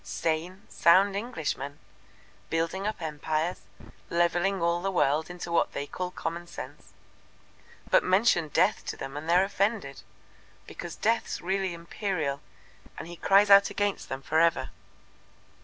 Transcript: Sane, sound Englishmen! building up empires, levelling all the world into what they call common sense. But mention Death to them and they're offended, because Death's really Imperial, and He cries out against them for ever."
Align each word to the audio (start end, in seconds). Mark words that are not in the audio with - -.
Sane, 0.03 0.63
sound 0.67 1.15
Englishmen! 1.15 1.77
building 2.49 2.87
up 2.87 3.03
empires, 3.03 3.59
levelling 4.09 4.59
all 4.59 4.81
the 4.81 4.89
world 4.91 5.29
into 5.29 5.51
what 5.51 5.73
they 5.73 5.85
call 5.85 6.09
common 6.09 6.47
sense. 6.47 6.93
But 7.87 8.03
mention 8.03 8.47
Death 8.47 8.83
to 8.87 8.97
them 8.97 9.15
and 9.15 9.29
they're 9.29 9.43
offended, 9.43 10.01
because 10.65 10.95
Death's 10.95 11.39
really 11.39 11.75
Imperial, 11.75 12.41
and 12.97 13.07
He 13.07 13.15
cries 13.15 13.51
out 13.51 13.69
against 13.69 14.09
them 14.09 14.23
for 14.23 14.39
ever." 14.39 14.71